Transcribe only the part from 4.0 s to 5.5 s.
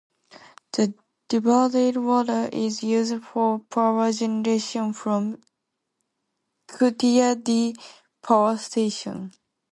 generation from